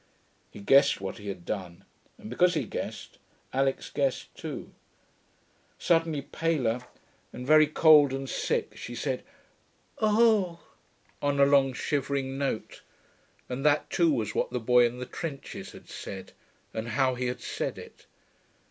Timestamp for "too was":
13.91-14.33